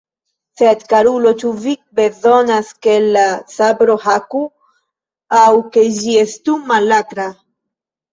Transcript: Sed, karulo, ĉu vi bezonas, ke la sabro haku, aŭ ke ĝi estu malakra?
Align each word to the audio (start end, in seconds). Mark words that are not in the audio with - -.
Sed, 0.59 0.79
karulo, 0.91 1.33
ĉu 1.41 1.49
vi 1.65 1.73
bezonas, 1.99 2.71
ke 2.85 2.95
la 3.17 3.25
sabro 3.55 3.97
haku, 4.07 4.41
aŭ 5.41 5.45
ke 5.77 5.85
ĝi 5.99 6.17
estu 6.23 6.57
malakra? 6.73 7.27